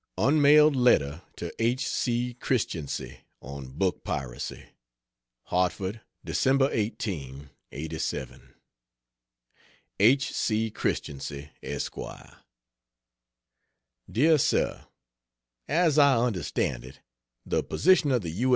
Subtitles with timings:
[0.17, 1.87] Unmailed Letter to H.
[1.87, 2.33] C.
[2.33, 4.69] Christiancy, on book Piracy:
[5.49, 6.69] HARTFORD, Dec.
[6.73, 8.55] 18, '87.
[9.99, 10.33] H.
[10.33, 10.71] C.
[10.71, 11.97] CHRISTIANCY, ESQ.
[14.11, 14.87] DEAR SIR,
[15.67, 16.99] As I understand it,
[17.45, 18.49] the position of the U.